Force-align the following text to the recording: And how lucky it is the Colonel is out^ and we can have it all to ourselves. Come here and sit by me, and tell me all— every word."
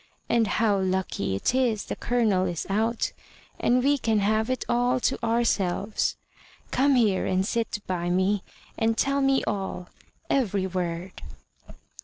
And 0.27 0.47
how 0.47 0.79
lucky 0.79 1.35
it 1.35 1.53
is 1.53 1.85
the 1.85 1.95
Colonel 1.95 2.47
is 2.47 2.65
out^ 2.71 3.11
and 3.59 3.83
we 3.83 3.99
can 3.99 4.17
have 4.17 4.49
it 4.49 4.65
all 4.67 4.99
to 5.01 5.23
ourselves. 5.23 6.17
Come 6.71 6.95
here 6.95 7.27
and 7.27 7.45
sit 7.45 7.77
by 7.85 8.09
me, 8.09 8.41
and 8.79 8.97
tell 8.97 9.21
me 9.21 9.43
all— 9.45 9.89
every 10.27 10.65
word." 10.65 11.21